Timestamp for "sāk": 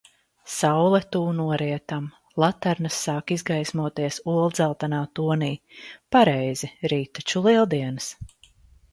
3.07-3.33